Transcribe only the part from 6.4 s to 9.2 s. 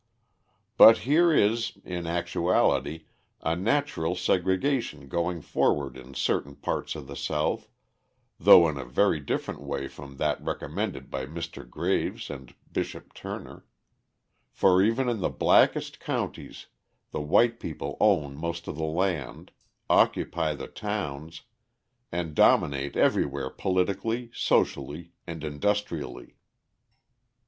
parts of the South, though in a very